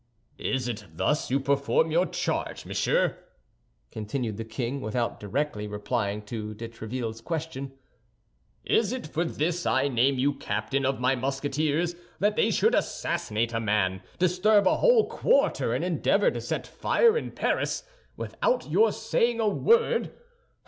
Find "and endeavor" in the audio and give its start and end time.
15.71-16.31